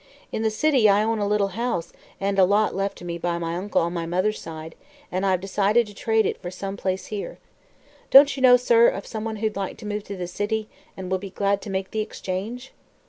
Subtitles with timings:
[0.31, 3.55] In the city I own a little house and lot left to me by my
[3.55, 4.73] uncle on my mother's side,
[5.11, 7.37] and I've decided to trade it for some place here.
[8.09, 10.67] Don't you know, sir, of someone who'd like to move to the city,
[10.97, 12.73] and will be glad to make the exchange?"